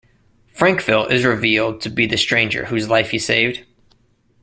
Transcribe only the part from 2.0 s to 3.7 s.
the stranger whose life he saved.